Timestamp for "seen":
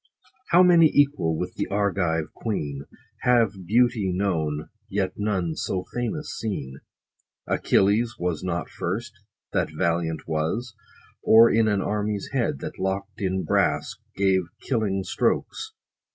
6.39-6.79